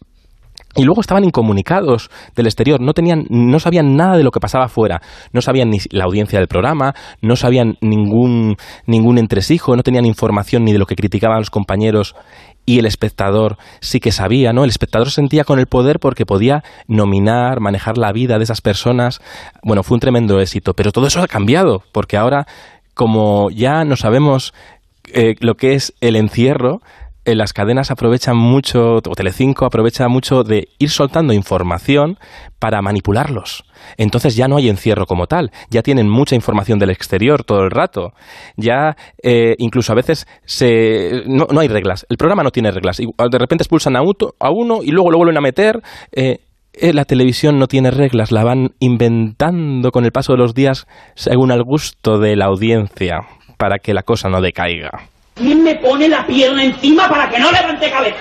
Y 0.76 0.84
luego 0.84 1.02
estaban 1.02 1.24
incomunicados 1.24 2.12
del 2.36 2.46
exterior, 2.46 2.80
no 2.80 2.94
tenían, 2.94 3.26
no 3.30 3.60
sabían 3.60 3.96
nada 3.96 4.18
de 4.18 4.24
lo 4.24 4.30
que 4.30 4.40
pasaba 4.40 4.66
afuera, 4.66 5.02
no 5.34 5.42
sabían 5.42 5.70
ni 5.70 5.80
la 5.90 6.04
audiencia 6.04 6.38
del 6.38 6.48
programa, 6.48 6.94
no 7.22 7.36
sabían 7.36 7.78
ningún, 7.82 8.56
ningún 8.86 9.18
entresijo, 9.18 9.76
no 9.76 9.82
tenían 9.82 10.06
información 10.06 10.66
ni 10.66 10.74
de 10.74 10.78
lo 10.78 10.86
que 10.86 10.96
criticaban 10.96 11.40
los 11.40 11.50
compañeros 11.50 12.16
y 12.70 12.78
el 12.78 12.86
espectador 12.86 13.58
sí 13.80 14.00
que 14.00 14.12
sabía, 14.12 14.54
¿no? 14.54 14.64
El 14.64 14.70
espectador 14.70 15.10
se 15.10 15.16
sentía 15.16 15.44
con 15.44 15.58
el 15.58 15.66
poder 15.66 16.00
porque 16.00 16.28
podía 16.28 16.64
nominar, 16.88 17.62
manejar 17.62 17.98
la 17.98 18.12
vida 18.12 18.38
de 18.38 18.44
esas 18.44 18.62
personas. 18.62 19.22
Bueno, 19.64 19.82
fue 19.82 19.96
un 19.96 20.02
tremendo 20.02 20.40
éxito, 20.40 20.76
pero 20.76 20.92
todo 20.92 21.08
eso 21.08 21.20
ha 21.20 21.28
cambiado, 21.28 21.82
porque 21.92 22.16
ahora, 22.16 22.46
como 22.94 23.50
ya 23.50 23.86
no 23.86 23.96
sabemos 23.96 24.54
eh, 25.12 25.34
lo 25.40 25.56
que 25.56 25.74
es 25.74 25.96
el 26.00 26.16
encierro, 26.16 26.84
eh, 27.26 27.36
las 27.36 27.54
cadenas 27.54 27.92
aprovechan 27.92 28.38
mucho, 28.38 28.96
o 28.96 29.16
Telecinco 29.16 29.66
aprovecha 29.66 30.08
mucho 30.08 30.44
de 30.44 30.70
ir 30.80 30.90
soltando 30.90 31.34
información 31.34 32.18
para 32.60 32.82
manipularlos. 32.82 33.66
Entonces 33.98 34.36
ya 34.36 34.48
no 34.48 34.58
hay 34.58 34.70
encierro 34.70 35.06
como 35.06 35.28
tal, 35.28 35.52
ya 35.70 35.82
tienen 35.82 36.10
mucha 36.10 36.36
información 36.36 36.80
del 36.80 36.90
exterior 36.90 37.44
todo 37.44 37.64
el 37.64 37.72
rato, 37.72 38.14
ya 38.56 38.96
eh, 39.22 39.56
incluso 39.58 39.92
a 39.92 39.96
veces 39.96 40.28
se, 40.46 41.24
no, 41.28 41.48
hay 41.60 41.68
reglas, 41.68 42.06
el 42.10 42.18
programa 42.18 42.44
no 42.44 42.52
tiene 42.52 42.72
reglas, 42.72 42.98
de 42.98 43.38
repente 43.38 43.64
expulsan 43.64 43.96
a, 43.96 44.00
a 44.00 44.52
uno 44.52 44.80
y 44.84 44.92
luego 44.92 45.12
lo 45.12 45.18
vuelven 45.18 45.38
a 45.38 45.42
meter. 45.42 45.82
Eh, 46.12 46.40
la 46.94 47.04
televisión 47.04 47.60
no 47.60 47.68
tiene 47.68 47.92
reglas, 47.92 48.32
la 48.32 48.44
van 48.44 48.70
inventando 48.80 49.92
con 49.92 50.06
el 50.06 50.12
paso 50.12 50.34
de 50.34 50.38
los 50.38 50.54
días 50.54 50.88
según 51.16 51.52
el 51.52 51.64
gusto 51.64 52.20
de 52.20 52.36
la 52.36 52.46
audiencia 52.46 53.22
para 53.58 53.80
que 53.80 53.94
la 53.94 54.04
cosa 54.04 54.30
no 54.30 54.40
decaiga. 54.40 55.10
¿Quién 55.40 55.64
me 55.64 55.76
pone 55.76 56.10
la 56.10 56.28
pierna 56.28 56.66
encima 56.66 57.08
para 57.08 57.30
que 57.30 57.40
no 57.40 57.50
levante 57.50 57.90
cabeza? 57.90 58.18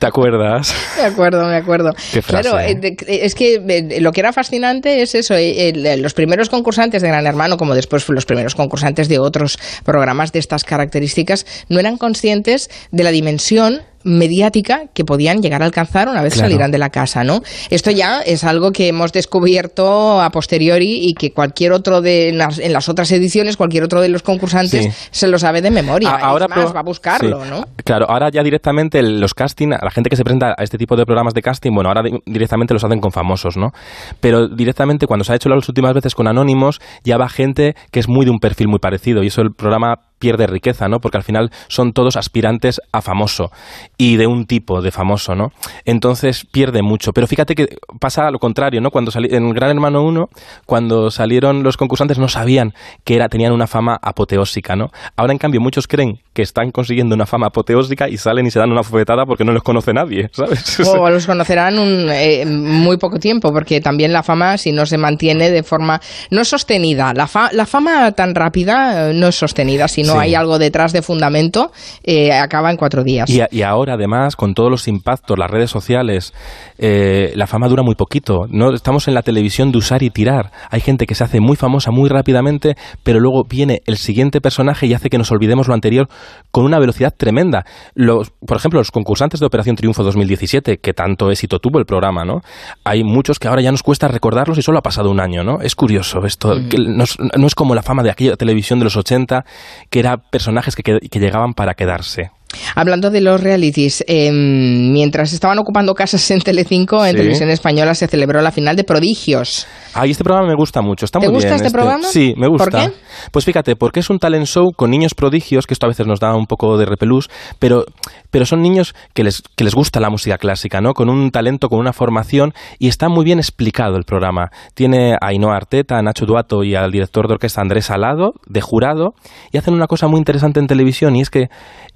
¿Te 0.00 0.06
acuerdas? 0.06 0.74
Me 0.96 1.04
acuerdo, 1.04 1.46
me 1.46 1.54
acuerdo. 1.54 1.92
claro, 2.26 2.58
eh, 2.58 2.96
es 3.06 3.36
que 3.36 3.54
eh, 3.54 4.00
lo 4.00 4.10
que 4.10 4.20
era 4.20 4.32
fascinante 4.32 5.02
es 5.02 5.14
eso, 5.14 5.34
eh, 5.36 5.72
los 5.98 6.12
primeros 6.14 6.48
concursantes 6.48 7.02
de 7.02 7.08
Gran 7.08 7.24
Hermano, 7.24 7.56
como 7.56 7.76
después 7.76 8.08
los 8.08 8.26
primeros 8.26 8.56
concursantes 8.56 9.08
de 9.08 9.20
otros 9.20 9.58
programas 9.84 10.32
de 10.32 10.40
estas 10.40 10.64
características, 10.64 11.46
no 11.68 11.78
eran 11.78 11.96
conscientes 11.98 12.68
de 12.90 13.04
la 13.04 13.12
dimensión 13.12 13.82
mediática 14.04 14.82
que 14.94 15.04
podían 15.04 15.42
llegar 15.42 15.62
a 15.62 15.66
alcanzar 15.66 16.08
una 16.08 16.22
vez 16.22 16.34
salieran 16.34 16.70
de 16.70 16.78
la 16.78 16.90
casa, 16.90 17.24
¿no? 17.24 17.42
Esto 17.70 17.90
ya 17.90 18.20
es 18.20 18.44
algo 18.44 18.72
que 18.72 18.88
hemos 18.88 19.12
descubierto 19.12 20.20
a 20.20 20.30
posteriori 20.30 21.08
y 21.08 21.14
que 21.14 21.32
cualquier 21.32 21.72
otro 21.72 22.00
de 22.00 22.30
en 22.30 22.38
las, 22.38 22.88
otras 22.88 23.10
ediciones, 23.12 23.56
cualquier 23.56 23.84
otro 23.84 24.00
de 24.00 24.08
los 24.08 24.22
concursantes 24.22 24.94
se 25.10 25.28
lo 25.28 25.38
sabe 25.38 25.62
de 25.62 25.70
memoria. 25.70 26.10
ahora 26.10 26.46
va 26.46 26.80
a 26.80 26.82
buscarlo, 26.82 27.44
¿no? 27.44 27.66
Claro, 27.84 28.06
ahora 28.08 28.30
ya 28.30 28.42
directamente 28.42 29.02
los 29.02 29.34
casting, 29.34 29.68
la 29.68 29.90
gente 29.90 30.10
que 30.10 30.16
se 30.16 30.24
presenta 30.24 30.54
a 30.56 30.62
este 30.62 30.78
tipo 30.78 30.96
de 30.96 31.04
programas 31.04 31.34
de 31.34 31.42
casting, 31.42 31.72
bueno, 31.72 31.88
ahora 31.88 32.02
directamente 32.26 32.74
los 32.74 32.84
hacen 32.84 33.00
con 33.00 33.12
famosos, 33.12 33.56
¿no? 33.56 33.72
Pero 34.20 34.48
directamente 34.48 35.06
cuando 35.06 35.24
se 35.24 35.32
ha 35.32 35.36
hecho 35.36 35.48
las 35.48 35.68
últimas 35.68 35.94
veces 35.94 36.14
con 36.14 36.26
anónimos, 36.26 36.80
ya 37.04 37.16
va 37.16 37.28
gente 37.28 37.74
que 37.90 38.00
es 38.00 38.08
muy 38.08 38.24
de 38.24 38.30
un 38.30 38.38
perfil 38.38 38.68
muy 38.68 38.78
parecido 38.78 39.22
y 39.22 39.28
eso 39.28 39.42
el 39.42 39.52
programa 39.54 39.98
pierde 40.22 40.46
riqueza, 40.46 40.86
¿no? 40.86 41.00
Porque 41.00 41.16
al 41.16 41.24
final 41.24 41.50
son 41.66 41.92
todos 41.92 42.16
aspirantes 42.16 42.80
a 42.92 43.02
famoso 43.02 43.50
y 43.98 44.14
de 44.14 44.28
un 44.28 44.46
tipo 44.46 44.80
de 44.80 44.92
famoso, 44.92 45.34
¿no? 45.34 45.50
Entonces 45.84 46.44
pierde 46.44 46.80
mucho. 46.80 47.12
Pero 47.12 47.26
fíjate 47.26 47.56
que 47.56 47.66
pasa 47.98 48.30
lo 48.30 48.38
contrario, 48.38 48.80
¿no? 48.80 48.92
Cuando 48.92 49.10
salí, 49.10 49.26
en 49.32 49.50
Gran 49.50 49.70
Hermano 49.70 50.04
1, 50.04 50.28
cuando 50.64 51.10
salieron 51.10 51.64
los 51.64 51.76
concursantes 51.76 52.18
no 52.18 52.28
sabían 52.28 52.72
que 53.02 53.16
era, 53.16 53.28
tenían 53.28 53.52
una 53.52 53.66
fama 53.66 53.98
apoteósica, 54.00 54.76
¿no? 54.76 54.92
Ahora 55.16 55.32
en 55.32 55.38
cambio 55.38 55.60
muchos 55.60 55.88
creen 55.88 56.20
que 56.32 56.42
están 56.42 56.70
consiguiendo 56.70 57.16
una 57.16 57.26
fama 57.26 57.48
apoteósica 57.48 58.08
y 58.08 58.16
salen 58.16 58.46
y 58.46 58.52
se 58.52 58.60
dan 58.60 58.70
una 58.70 58.84
fofetada 58.84 59.26
porque 59.26 59.42
no 59.42 59.50
los 59.50 59.64
conoce 59.64 59.92
nadie, 59.92 60.30
¿sabes? 60.32 60.78
O 60.86 61.10
los 61.10 61.26
conocerán 61.26 61.80
un, 61.80 62.08
eh, 62.12 62.46
muy 62.46 62.96
poco 62.96 63.18
tiempo, 63.18 63.52
porque 63.52 63.80
también 63.80 64.12
la 64.12 64.22
fama, 64.22 64.56
si 64.56 64.70
no 64.70 64.86
se 64.86 64.98
mantiene 64.98 65.50
de 65.50 65.64
forma 65.64 66.00
no 66.30 66.44
sostenida, 66.44 67.12
la, 67.12 67.28
la 67.50 67.66
fama 67.66 68.12
tan 68.12 68.36
rápida 68.36 69.10
eh, 69.10 69.14
no 69.14 69.26
es 69.26 69.34
sostenida, 69.34 69.88
sino 69.88 70.11
no 70.14 70.20
Sí. 70.20 70.26
hay 70.26 70.34
algo 70.34 70.58
detrás 70.58 70.92
de 70.92 71.02
fundamento, 71.02 71.72
eh, 72.04 72.32
acaba 72.32 72.70
en 72.70 72.76
cuatro 72.76 73.04
días. 73.04 73.28
Y, 73.30 73.40
a- 73.40 73.48
y 73.50 73.62
ahora, 73.62 73.94
además, 73.94 74.36
con 74.36 74.54
todos 74.54 74.70
los 74.70 74.88
impactos, 74.88 75.38
las 75.38 75.50
redes 75.50 75.70
sociales, 75.70 76.32
eh, 76.78 77.32
la 77.36 77.46
fama 77.46 77.68
dura 77.68 77.82
muy 77.82 77.94
poquito. 77.94 78.46
No 78.48 78.72
estamos 78.74 79.08
en 79.08 79.14
la 79.14 79.22
televisión 79.22 79.72
de 79.72 79.78
usar 79.78 80.02
y 80.02 80.10
tirar. 80.10 80.50
Hay 80.70 80.80
gente 80.80 81.06
que 81.06 81.14
se 81.14 81.24
hace 81.24 81.40
muy 81.40 81.56
famosa 81.56 81.90
muy 81.90 82.08
rápidamente, 82.08 82.76
pero 83.02 83.20
luego 83.20 83.44
viene 83.44 83.82
el 83.86 83.96
siguiente 83.96 84.40
personaje 84.40 84.86
y 84.86 84.94
hace 84.94 85.10
que 85.10 85.18
nos 85.18 85.30
olvidemos 85.30 85.68
lo 85.68 85.74
anterior 85.74 86.08
con 86.50 86.64
una 86.64 86.78
velocidad 86.78 87.14
tremenda. 87.16 87.64
Los, 87.94 88.30
por 88.46 88.56
ejemplo, 88.56 88.80
los 88.80 88.90
concursantes 88.90 89.40
de 89.40 89.46
Operación 89.46 89.76
Triunfo 89.76 90.02
2017, 90.02 90.78
que 90.78 90.92
tanto 90.94 91.30
éxito 91.30 91.58
tuvo 91.58 91.78
el 91.78 91.86
programa, 91.86 92.24
¿no? 92.24 92.40
Hay 92.84 93.04
muchos 93.04 93.38
que 93.38 93.48
ahora 93.48 93.62
ya 93.62 93.70
nos 93.70 93.82
cuesta 93.82 94.08
recordarlos 94.08 94.58
y 94.58 94.62
solo 94.62 94.78
ha 94.78 94.82
pasado 94.82 95.10
un 95.10 95.20
año, 95.20 95.44
¿no? 95.44 95.60
Es 95.60 95.74
curioso 95.74 96.24
esto. 96.26 96.54
que 96.68 96.76
es- 96.76 97.16
no 97.36 97.46
es 97.46 97.54
como 97.54 97.74
la 97.74 97.82
fama 97.82 98.02
de 98.02 98.10
aquella 98.10 98.36
televisión 98.36 98.78
de 98.78 98.84
los 98.84 98.96
80, 98.96 99.44
que 99.90 99.98
era 100.02 100.16
personajes 100.18 100.74
que, 100.76 100.82
que- 100.82 101.00
que 101.00 101.18
llegaban 101.20 101.54
para 101.54 101.74
quedarse. 101.74 102.30
Hablando 102.74 103.10
de 103.10 103.20
los 103.20 103.40
realities, 103.40 104.04
eh, 104.06 104.30
mientras 104.32 105.32
estaban 105.32 105.58
ocupando 105.58 105.94
casas 105.94 106.30
en 106.30 106.40
Telecinco, 106.40 107.04
en 107.04 107.12
Sí. 107.12 107.16
televisión 107.18 107.50
española 107.50 107.94
se 107.94 108.06
celebró 108.06 108.40
la 108.42 108.50
final 108.50 108.76
de 108.76 108.84
Prodigios. 108.84 109.66
Ay, 109.94 110.10
este 110.12 110.24
programa 110.24 110.48
me 110.48 110.54
gusta 110.54 110.80
mucho. 110.80 111.04
Está 111.04 111.18
¿Te 111.18 111.26
muy 111.26 111.34
gusta 111.34 111.50
bien. 111.50 111.56
este 111.64 111.70
programa? 111.70 112.04
Sí, 112.08 112.34
me 112.36 112.48
gusta. 112.48 112.70
¿Por 112.70 112.80
qué? 112.80 112.96
Pues 113.30 113.44
fíjate, 113.44 113.76
porque 113.76 114.00
es 114.00 114.08
un 114.10 114.18
talent 114.18 114.46
show 114.46 114.72
con 114.74 114.90
niños 114.90 115.14
prodigios, 115.14 115.66
que 115.66 115.74
esto 115.74 115.86
a 115.86 115.88
veces 115.88 116.06
nos 116.06 116.18
da 116.20 116.34
un 116.34 116.46
poco 116.46 116.78
de 116.78 116.86
repelús, 116.86 117.28
pero, 117.58 117.84
pero 118.30 118.46
son 118.46 118.62
niños 118.62 118.94
que 119.14 119.22
les, 119.22 119.42
que 119.54 119.64
les 119.64 119.74
gusta 119.74 120.00
la 120.00 120.08
música 120.08 120.38
clásica, 120.38 120.80
¿no? 120.80 120.94
Con 120.94 121.10
un 121.10 121.30
talento, 121.30 121.68
con 121.68 121.78
una 121.78 121.92
formación, 121.92 122.54
y 122.78 122.88
está 122.88 123.08
muy 123.08 123.24
bien 123.24 123.38
explicado 123.38 123.96
el 123.96 124.04
programa. 124.04 124.50
Tiene 124.74 125.14
a 125.14 125.26
Ainhoa 125.26 125.56
Arteta, 125.56 125.98
a 125.98 126.02
Nacho 126.02 126.24
Duato 126.26 126.64
y 126.64 126.74
al 126.74 126.90
director 126.90 127.28
de 127.28 127.34
orquesta 127.34 127.60
Andrés 127.60 127.90
Alado, 127.90 128.32
de 128.46 128.60
jurado, 128.60 129.14
y 129.52 129.58
hacen 129.58 129.74
una 129.74 129.86
cosa 129.86 130.06
muy 130.08 130.18
interesante 130.18 130.58
en 130.58 130.66
televisión, 130.66 131.14
y 131.16 131.20
es 131.20 131.30
que 131.30 131.48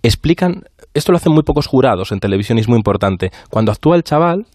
explican, 0.02 0.45
esto 0.94 1.12
lo 1.12 1.16
hacen 1.16 1.32
muy 1.32 1.42
pocos 1.42 1.66
jurados 1.66 2.12
en 2.12 2.20
televisión 2.20 2.58
y 2.58 2.62
es 2.62 2.68
muy 2.68 2.76
importante. 2.76 3.30
Cuando 3.50 3.72
actúa 3.72 3.96
el 3.96 4.02
chaval, 4.02 4.46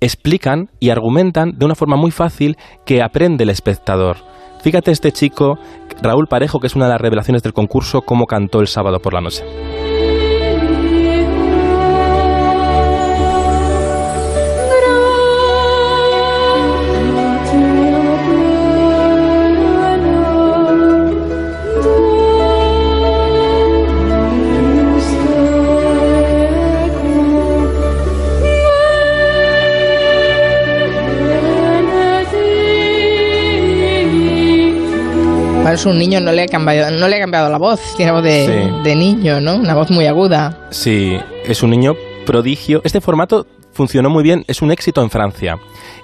explican 0.00 0.68
y 0.80 0.90
argumentan 0.90 1.52
de 1.56 1.64
una 1.64 1.74
forma 1.74 1.96
muy 1.96 2.10
fácil 2.10 2.56
que 2.84 3.02
aprende 3.02 3.44
el 3.44 3.50
espectador. 3.50 4.16
Fíjate 4.62 4.90
este 4.90 5.12
chico, 5.12 5.58
Raúl 6.02 6.28
Parejo, 6.28 6.60
que 6.60 6.68
es 6.68 6.76
una 6.76 6.86
de 6.86 6.92
las 6.92 7.00
revelaciones 7.00 7.42
del 7.42 7.52
concurso, 7.52 8.02
cómo 8.02 8.26
cantó 8.26 8.60
el 8.60 8.68
sábado 8.68 9.00
por 9.00 9.12
la 9.14 9.20
noche. 9.20 9.44
Es 35.72 35.86
un 35.86 35.98
niño, 35.98 36.20
no 36.20 36.32
le, 36.32 36.42
ha 36.42 36.46
cambiado, 36.46 36.90
no 36.90 37.08
le 37.08 37.16
ha 37.16 37.20
cambiado 37.20 37.48
la 37.50 37.58
voz, 37.58 37.80
tiene 37.96 38.12
voz 38.12 38.22
de, 38.22 38.46
Sí. 38.46 38.82
de 38.84 38.94
niño, 38.94 39.40
¿no? 39.40 39.56
Una 39.56 39.74
voz 39.74 39.90
muy 39.90 40.06
aguda. 40.06 40.68
Sí, 40.70 41.16
es 41.44 41.62
un 41.62 41.70
niño 41.70 41.94
prodigio. 42.26 42.80
Este 42.84 43.00
formato 43.00 43.46
funcionó 43.72 44.10
muy 44.10 44.22
bien, 44.22 44.44
es 44.48 44.60
un 44.62 44.70
éxito 44.70 45.02
en 45.02 45.10
Francia. 45.10 45.56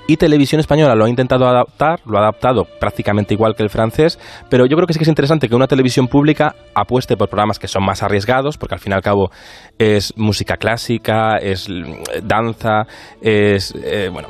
Y 0.07 0.17
Televisión 0.17 0.59
Española 0.59 0.95
lo 0.95 1.05
ha 1.05 1.09
intentado 1.11 1.47
adaptar, 1.47 2.01
lo 2.07 2.17
ha 2.17 2.23
adaptado 2.23 2.67
prácticamente 2.81 3.35
igual 3.35 3.55
que 3.55 3.63
el 3.63 3.69
francés, 3.69 4.19
pero 4.49 4.65
yo 4.65 4.75
creo 4.75 4.87
que 4.87 4.95
sí 4.95 4.99
que 4.99 5.03
es 5.03 5.09
interesante 5.09 5.51
que 5.51 5.55
una 5.55 5.67
televisión 5.67 6.09
pública 6.09 6.55
apueste 6.75 7.19
por 7.19 7.29
programas 7.29 7.59
que 7.59 7.69
son 7.69 7.85
más 7.85 8.03
arriesgados, 8.03 8.57
porque 8.57 8.75
al 8.75 8.81
fin 8.81 8.93
y 8.93 8.95
al 8.95 9.03
cabo 9.03 9.31
es 9.79 10.15
música 10.17 10.57
clásica, 10.57 11.37
es 11.37 11.69
mm, 11.69 12.27
danza, 12.27 12.87
es, 13.21 13.75
eh, 13.85 14.09
bueno, 14.11 14.29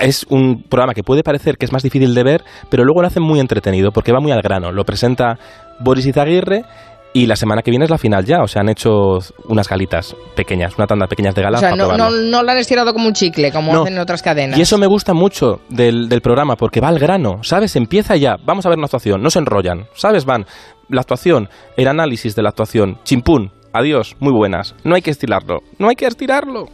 es 0.00 0.26
un 0.28 0.62
programa 0.68 0.94
que 0.94 1.02
puede 1.02 1.22
parecer 1.22 1.56
que 1.56 1.66
es 1.66 1.72
más 1.72 1.82
difícil 1.82 2.14
de 2.14 2.22
ver, 2.22 2.44
pero 2.70 2.84
luego 2.84 3.00
lo 3.02 3.08
hacen 3.08 3.22
muy 3.22 3.40
entretenido 3.40 3.90
porque 3.92 4.12
va 4.12 4.20
muy 4.20 4.32
al 4.32 4.42
grano. 4.42 4.72
Lo 4.72 4.84
presenta 4.84 5.38
Boris 5.80 6.06
Izaguirre 6.06 6.64
y 7.12 7.24
la 7.26 7.36
semana 7.36 7.62
que 7.62 7.70
viene 7.70 7.86
es 7.86 7.90
la 7.90 7.96
final 7.96 8.26
ya. 8.26 8.42
O 8.42 8.46
sea, 8.46 8.60
han 8.60 8.68
hecho 8.68 9.18
unas 9.48 9.68
galitas 9.68 10.14
pequeñas, 10.34 10.76
una 10.76 10.86
tanda 10.86 11.06
pequeñas 11.06 11.34
de 11.34 11.42
galas 11.42 11.62
o 11.62 11.66
sea, 11.66 11.74
no, 11.74 11.96
no, 11.96 12.42
lo 12.42 12.50
han 12.50 12.58
estirado 12.58 12.92
como 12.92 13.06
un 13.06 13.14
chicle, 13.14 13.50
como 13.52 13.72
No. 13.72 13.82
hacen 13.82 13.94
en 13.94 14.00
otras 14.00 14.22
cadenas. 14.22 14.58
Y 14.58 14.62
eso 14.62 14.76
me 14.76 14.86
gusta 14.86 15.14
mucho 15.14 15.60
del, 15.70 16.10
del 16.10 16.20
programa, 16.20 16.56
porque 16.56 16.80
va 16.80 16.88
al 16.88 16.98
grano, 16.98 17.42
¿sabes? 17.42 17.74
Empieza 17.76 18.16
ya, 18.16 18.36
vamos 18.44 18.66
a 18.66 18.68
ver 18.68 18.76
una 18.76 18.84
actuación, 18.84 19.22
no 19.22 19.30
se 19.30 19.38
enrollan, 19.38 19.86
¿sabes? 19.94 20.26
Van, 20.26 20.44
la 20.90 21.00
actuación, 21.00 21.48
el 21.76 21.88
análisis 21.88 22.36
de 22.36 22.42
la 22.42 22.50
actuación, 22.50 22.98
chimpún, 23.04 23.50
adiós, 23.72 24.14
muy 24.20 24.32
buenas. 24.32 24.74
No 24.84 24.94
hay 24.94 25.00
que 25.02 25.10
estirarlo, 25.10 25.60
no 25.78 25.88
hay 25.88 25.96
que 25.96 26.06
estirarlo. 26.06 26.66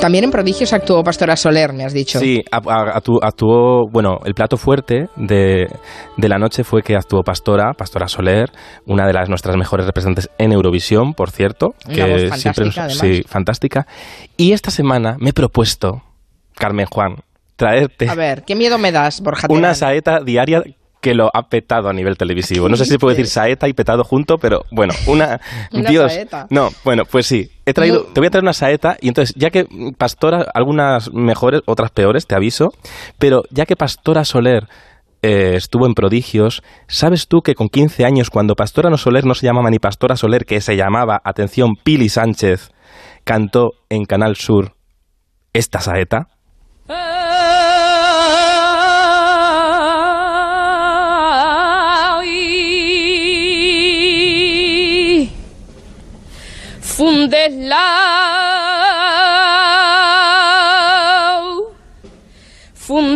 También 0.00 0.24
en 0.24 0.30
Prodigios 0.30 0.72
actuó 0.72 1.02
Pastora 1.02 1.36
Soler, 1.36 1.72
me 1.74 1.84
has 1.84 1.92
dicho. 1.92 2.18
Sí, 2.20 2.42
actuó, 2.50 3.86
bueno, 3.90 4.18
el 4.24 4.34
plato 4.34 4.56
fuerte 4.56 5.06
de, 5.16 5.66
de 6.16 6.28
la 6.28 6.38
noche 6.38 6.64
fue 6.64 6.82
que 6.82 6.96
actuó 6.96 7.22
Pastora, 7.22 7.72
Pastora 7.76 8.08
Soler, 8.08 8.50
una 8.86 9.06
de 9.06 9.12
las 9.12 9.28
nuestras 9.28 9.56
mejores 9.56 9.86
representantes 9.86 10.30
en 10.38 10.52
Eurovisión, 10.52 11.12
por 11.12 11.30
cierto. 11.30 11.74
Una 11.86 11.94
que 11.94 12.02
voz 12.04 12.40
siempre 12.40 12.64
fantástica, 12.64 12.64
nos- 12.64 12.76
además. 12.78 12.98
Sí, 13.16 13.22
fantástica. 13.28 13.86
Y 14.36 14.52
esta 14.52 14.70
semana 14.70 15.16
me 15.20 15.30
he 15.30 15.32
propuesto, 15.34 16.02
Carmen 16.54 16.86
Juan, 16.86 17.16
traerte 17.56 18.08
A 18.08 18.14
ver, 18.14 18.42
¿qué 18.46 18.54
miedo 18.56 18.78
me 18.78 18.92
das, 18.92 19.20
Borja 19.20 19.46
una 19.50 19.74
saeta 19.74 20.20
diaria 20.24 20.62
que 21.00 21.14
lo 21.14 21.30
ha 21.32 21.48
petado 21.48 21.88
a 21.88 21.92
nivel 21.92 22.16
televisivo. 22.18 22.68
No 22.68 22.76
sé 22.76 22.84
si 22.84 22.90
se 22.92 22.98
puede 22.98 23.16
decir 23.16 23.26
saeta 23.28 23.68
y 23.68 23.72
petado 23.72 24.04
junto, 24.04 24.38
pero 24.38 24.64
bueno, 24.70 24.92
una... 25.06 25.40
Una 25.72 25.88
Dios. 25.90 26.12
saeta. 26.12 26.46
No, 26.50 26.70
bueno, 26.84 27.04
pues 27.04 27.26
sí. 27.26 27.50
He 27.66 27.72
traído, 27.72 28.04
No. 28.06 28.12
te 28.12 28.20
voy 28.20 28.26
a 28.26 28.30
traer 28.30 28.44
una 28.44 28.52
saeta 28.52 28.96
y 29.00 29.08
entonces, 29.08 29.34
ya 29.36 29.50
que 29.50 29.66
Pastora, 29.96 30.46
algunas 30.54 31.12
mejores, 31.12 31.62
otras 31.66 31.90
peores, 31.90 32.26
te 32.26 32.34
aviso, 32.34 32.72
pero 33.18 33.42
ya 33.50 33.64
que 33.66 33.76
Pastora 33.76 34.24
Soler 34.24 34.68
eh, 35.22 35.52
estuvo 35.54 35.86
en 35.86 35.94
prodigios, 35.94 36.62
¿sabes 36.88 37.28
tú 37.28 37.42
que 37.42 37.54
con 37.54 37.68
15 37.68 38.04
años, 38.04 38.30
cuando 38.30 38.54
Pastora 38.54 38.90
no 38.90 38.96
Soler 38.98 39.24
no 39.26 39.34
se 39.34 39.46
llamaba 39.46 39.70
ni 39.70 39.78
Pastora 39.78 40.16
Soler, 40.16 40.44
que 40.44 40.60
se 40.60 40.76
llamaba, 40.76 41.20
atención, 41.24 41.76
Pili 41.76 42.08
Sánchez, 42.08 42.70
cantó 43.24 43.72
en 43.88 44.04
Canal 44.04 44.36
Sur 44.36 44.74
esta 45.52 45.80
saeta? 45.80 46.28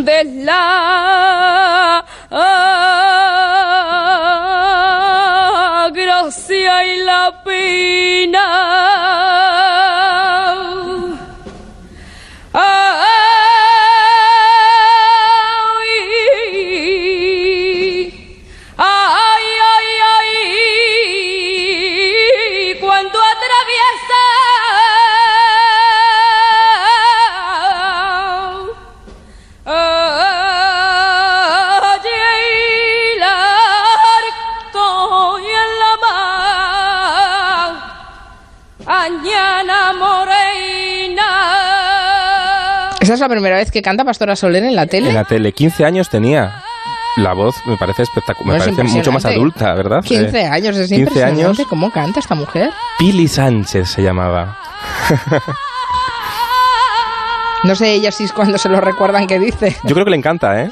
The 0.05 0.23
love. 0.23 0.74
La 43.25 43.29
primera 43.29 43.57
vez 43.57 43.71
que 43.71 43.81
canta 43.81 44.03
Pastora 44.05 44.35
Soler 44.35 44.63
en 44.63 44.75
la 44.75 44.85
tele. 44.87 45.09
En 45.09 45.15
la 45.15 45.23
tele, 45.23 45.51
15 45.51 45.83
años 45.85 46.09
tenía. 46.09 46.63
La 47.17 47.33
voz 47.33 47.55
me 47.65 47.77
parece 47.77 48.03
espectacular, 48.03 48.57
No, 48.57 48.63
es 48.63 48.69
me 48.71 48.75
parece 48.75 48.93
mucho 48.97 49.11
más 49.11 49.23
adulta, 49.25 49.73
¿verdad? 49.73 50.01
15 50.03 50.37
Eh, 50.41 50.45
años, 50.47 50.75
es 50.75 50.89
15 50.89 50.95
impresionante 50.95 51.43
años. 51.61 51.67
cómo 51.69 51.89
canta 51.91 52.19
esta 52.19 52.35
mujer. 52.35 52.71
Pili 52.99 53.27
Sánchez 53.27 53.89
se 53.89 54.03
llamaba. 54.03 54.57
No 57.63 57.73
sé 57.73 57.93
ella 57.93 58.11
si 58.11 58.25
es 58.25 58.31
cuando 58.33 58.57
se 58.57 58.69
lo 58.69 58.79
recuerdan 58.81 59.25
que 59.27 59.39
dice. 59.39 59.75
Yo 59.85 59.93
creo 59.95 60.05
que 60.05 60.11
le 60.11 60.17
encanta, 60.17 60.61
¿eh? 60.61 60.71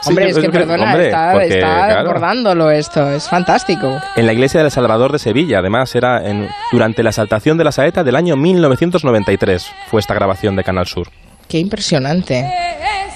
Sí, 0.00 0.10
hombre, 0.10 0.28
es 0.28 0.36
que 0.38 0.50
perdona, 0.50 0.84
hombre, 0.84 1.06
está, 1.06 1.30
porque, 1.32 1.46
está 1.46 1.66
claro, 1.86 2.00
recordándolo 2.02 2.70
esto, 2.70 3.10
es 3.10 3.26
fantástico. 3.26 3.98
En 4.16 4.26
la 4.26 4.34
iglesia 4.34 4.60
del 4.60 4.70
Salvador 4.70 5.12
de 5.12 5.18
Sevilla, 5.18 5.60
además, 5.60 5.94
era 5.94 6.22
en, 6.28 6.46
durante 6.72 7.02
la 7.02 7.08
exaltación 7.10 7.56
de 7.56 7.64
la 7.64 7.72
saeta 7.72 8.04
del 8.04 8.14
año 8.16 8.36
1993. 8.36 9.70
Fue 9.90 10.00
esta 10.00 10.12
grabación 10.12 10.56
de 10.56 10.64
Canal 10.64 10.86
Sur. 10.86 11.08
Qué 11.54 11.60
impresionante. 11.60 12.44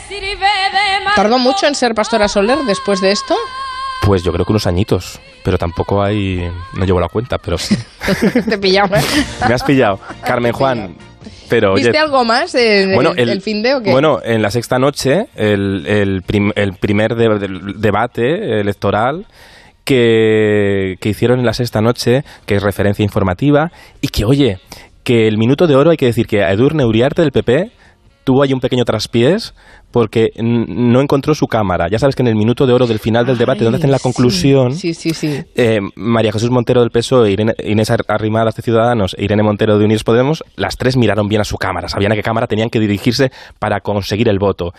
Sirve 0.07 0.29
de 0.29 1.11
¿Tardó 1.17 1.41
mucho 1.41 1.67
en 1.67 1.75
ser 1.75 1.93
Pastora 1.93 2.29
Soler 2.29 2.59
después 2.69 3.01
de 3.01 3.11
esto? 3.11 3.35
Pues 4.03 4.23
yo 4.23 4.33
creo 4.33 4.45
que 4.47 4.53
unos 4.53 4.69
añitos, 4.69 5.19
pero 5.43 5.59
tampoco 5.59 6.01
hay... 6.05 6.49
No 6.75 6.85
llevo 6.85 7.01
la 7.01 7.09
cuenta, 7.09 7.39
pero 7.39 7.59
sí. 7.59 7.77
Te 8.49 8.57
pillamos. 8.59 9.01
Me 9.49 9.55
has 9.55 9.65
pillado. 9.65 9.99
Carmen 10.25 10.53
Juan, 10.53 10.95
pero 11.49 11.73
oye... 11.73 11.83
¿Viste 11.83 11.99
algo 11.99 12.25
más 12.25 12.55
en 12.55 12.95
Bueno, 12.95 13.13
el, 13.17 13.29
el 13.29 13.43
fin 13.43 13.61
de 13.61 13.75
o 13.75 13.83
qué? 13.83 13.91
Bueno, 13.91 14.21
en 14.23 14.41
la 14.41 14.53
sexta 14.53 14.79
noche, 14.79 15.27
el, 15.35 15.85
el 15.89 16.23
prim- 16.23 16.53
el 16.55 16.75
primer 16.75 17.17
de- 17.17 17.49
debate 17.75 18.61
electoral 18.61 19.27
que, 19.83 20.95
que 21.01 21.09
hicieron 21.09 21.41
en 21.41 21.45
la 21.47 21.55
sexta 21.55 21.81
noche, 21.81 22.23
que 22.47 22.55
es 22.55 22.63
referencia 22.63 23.03
informativa, 23.03 23.73
y 24.01 24.07
que, 24.09 24.25
oye, 24.25 24.61
que 25.03 25.27
el 25.27 25.39
minuto 25.39 25.67
de 25.67 25.75
oro 25.75 25.91
hay 25.91 25.97
que 25.97 26.07
decir 26.07 26.29
que 26.29 26.45
a 26.45 26.53
Edurne 26.53 26.85
Uriarte 26.85 27.23
del 27.23 27.33
PP 27.33 27.73
tuvo 28.29 28.43
ahí 28.43 28.53
un 28.53 28.61
pequeño 28.61 28.85
traspiés 28.85 29.55
porque 29.91 30.29
no 30.37 31.01
encontró 31.01 31.35
su 31.35 31.47
cámara. 31.47 31.87
Ya 31.91 31.99
sabes 31.99 32.15
que 32.15 32.21
en 32.21 32.27
el 32.29 32.35
minuto 32.37 32.67
de 32.67 32.75
oro 32.75 32.87
del 32.87 32.99
final 32.99 33.25
del 33.25 33.39
debate, 33.39 33.65
donde 33.65 33.79
hacen 33.79 33.91
la 33.91 33.99
conclusión, 33.99 34.73
Sí, 34.75 34.93
sí, 34.93 35.15
sí. 35.15 35.45
eh, 35.55 35.79
María 35.97 36.31
Jesús 36.31 36.51
Montero 36.51 36.83
del 36.83 36.91
PSOE, 36.91 37.31
Irene- 37.33 37.55
Inés 37.65 37.91
Ar- 37.91 38.05
Arrimadas 38.07 38.55
de 38.55 38.63
Ciudadanos 38.63 39.17
e 39.19 39.25
Irene 39.25 39.43
Montero 39.43 39.79
de 39.79 39.87
Unidos 39.87 40.05
Podemos, 40.05 40.45
las 40.57 40.77
tres 40.77 40.99
miraron 40.99 41.27
bien 41.27 41.41
a 41.41 41.45
su 41.45 41.57
cámara, 41.57 41.89
sabían 41.89 42.13
a 42.13 42.17
qué 42.17 42.23
cámara 42.23 42.47
tenían 42.47 42.69
que 42.69 42.81
dirigirse 42.81 43.31
para 43.59 43.81
conseguir 43.81 44.29
el 44.29 44.39
voto. 44.39 44.73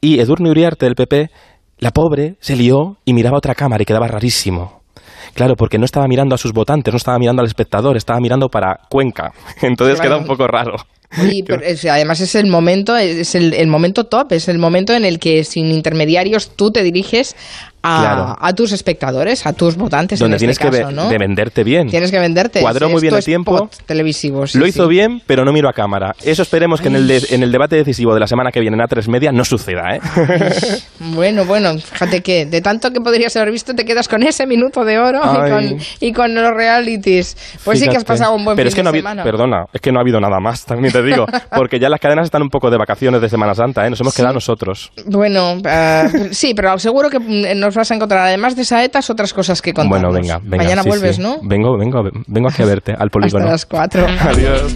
Y 0.00 0.18
Edurne 0.18 0.50
Uriarte 0.50 0.86
del 0.86 0.96
PP, 0.96 1.30
la 1.78 1.92
pobre, 1.92 2.34
se 2.40 2.56
lió 2.56 2.96
y 3.04 3.12
miraba 3.14 3.36
a 3.36 3.38
otra 3.38 3.54
cámara 3.54 3.82
y 3.84 3.86
quedaba 3.86 4.08
rarísimo. 4.08 4.77
Claro, 5.34 5.56
porque 5.56 5.78
no 5.78 5.84
estaba 5.84 6.06
mirando 6.08 6.34
a 6.34 6.38
sus 6.38 6.52
votantes, 6.52 6.92
no 6.92 6.96
estaba 6.98 7.18
mirando 7.18 7.40
al 7.42 7.46
espectador, 7.48 7.96
estaba 7.96 8.20
mirando 8.20 8.48
para 8.48 8.80
Cuenca. 8.88 9.32
Entonces 9.62 9.96
Claro. 10.00 10.10
queda 10.10 10.20
un 10.20 10.26
poco 10.26 10.46
raro. 10.46 10.76
Y 11.22 11.42
además 11.88 12.20
es 12.20 12.34
el 12.34 12.48
momento, 12.48 12.96
es 12.96 13.34
el, 13.34 13.54
el 13.54 13.66
momento 13.66 14.04
top, 14.04 14.32
es 14.32 14.48
el 14.48 14.58
momento 14.58 14.92
en 14.92 15.04
el 15.04 15.18
que 15.18 15.42
sin 15.44 15.70
intermediarios 15.70 16.50
tú 16.54 16.70
te 16.70 16.82
diriges 16.82 17.34
a, 17.96 18.00
Claro. 18.00 18.36
a 18.40 18.52
tus 18.54 18.72
espectadores, 18.72 19.46
a 19.46 19.52
tus 19.52 19.76
votantes 19.76 20.18
Donde 20.18 20.36
en 20.36 20.38
tienes 20.38 20.56
este 20.58 20.70
que 20.70 20.78
caso, 20.82 20.92
¿no? 20.92 21.08
de 21.08 21.18
venderte 21.18 21.64
bien. 21.64 21.88
Tienes 21.88 22.10
que 22.10 22.18
venderte. 22.18 22.60
Cuadró 22.60 22.88
muy 22.88 23.00
bien 23.00 23.14
el 23.14 23.24
tiempo. 23.24 23.68
televisivo. 23.86 24.46
sí, 24.46 24.58
Lo 24.58 24.66
hizo 24.66 24.84
sí. 24.84 24.90
bien, 24.90 25.22
pero 25.26 25.44
no 25.44 25.52
miro 25.52 25.68
a 25.68 25.72
cámara. 25.72 26.14
Eso 26.22 26.42
esperemos 26.42 26.80
que 26.80 26.88
en 26.88 26.96
el, 26.96 27.08
de- 27.08 27.26
en 27.30 27.42
el 27.42 27.50
debate 27.52 27.76
decisivo 27.76 28.14
de 28.14 28.20
la 28.20 28.26
semana 28.26 28.50
que 28.50 28.60
viene 28.60 28.76
en 28.76 28.82
A3 28.82 29.08
Media 29.08 29.32
no 29.32 29.44
suceda, 29.44 29.96
¿eh? 29.96 30.00
Bueno, 31.00 31.44
bueno, 31.44 31.78
fíjate 31.78 32.22
que 32.22 32.46
de 32.46 32.60
tanto 32.60 32.90
que 32.92 33.00
podrías 33.00 33.34
haber 33.36 33.50
visto 33.52 33.74
te 33.74 33.84
quedas 33.84 34.08
con 34.08 34.22
ese 34.22 34.46
minuto 34.46 34.84
de 34.84 34.98
oro 34.98 35.20
y 35.22 35.50
con, 35.50 35.78
y 36.00 36.12
con 36.12 36.34
los 36.34 36.50
realities. 36.52 37.36
Pues 37.64 37.78
sí 37.80 37.88
que 37.88 37.96
has 37.96 38.04
pasado 38.04 38.34
un 38.34 38.44
buen 38.44 38.56
Pero 38.56 38.66
fin 38.66 38.68
es 38.70 38.74
que 38.74 38.80
de 38.80 38.84
no 38.84 38.92
semana. 38.92 39.22
perdona, 39.22 39.64
es 39.72 39.80
que 39.80 39.92
no 39.92 39.98
ha 39.98 40.02
habido 40.02 40.20
nada 40.20 40.40
más, 40.40 40.64
también 40.64 40.92
te 40.92 41.02
digo, 41.02 41.26
porque 41.56 41.78
ya 41.78 41.88
las 41.88 42.00
cadenas 42.00 42.24
están 42.24 42.42
un 42.42 42.50
poco 42.50 42.70
de 42.70 42.76
vacaciones 42.78 43.20
de 43.20 43.28
Semana 43.28 43.54
Santa, 43.54 43.86
¿eh? 43.86 43.90
Nos 43.90 44.00
hemos 44.00 44.14
quedado 44.14 44.34
nosotros. 44.34 44.90
Bueno, 45.06 45.56
eh, 45.64 46.28
sí, 46.32 46.52
pero 46.54 46.78
seguro 46.78 47.08
que 47.10 47.18
nos 47.54 47.76
vas 47.78 47.90
a 47.90 47.94
encontrar, 47.94 48.26
además 48.26 48.56
de 48.56 48.64
saetas, 48.64 49.08
otras 49.10 49.32
cosas 49.32 49.62
que 49.62 49.72
contarnos. 49.72 50.12
Bueno, 50.12 50.20
venga, 50.20 50.40
venga. 50.42 50.64
Mañana 50.64 50.82
sí, 50.82 50.88
vuelves, 50.88 51.16
sí. 51.16 51.22
¿no? 51.22 51.38
Vengo, 51.42 51.76
vengo, 51.78 52.02
vengo 52.26 52.48
aquí 52.48 52.62
a 52.62 52.66
verte 52.66 52.94
al 52.96 53.10
polígono. 53.10 53.44
Hasta 53.44 53.52
las 53.52 53.66
cuatro. 53.66 54.06
Adiós. 54.20 54.74